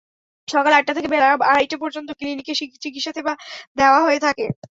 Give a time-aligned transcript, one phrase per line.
[0.47, 2.53] সকাল আটটা থেকে বেলা আড়াইটা পর্যন্ত ক্লিনিকে
[2.83, 3.33] চিকিৎসাসেবা
[3.77, 4.45] দেওয়া হয়ে থাকে।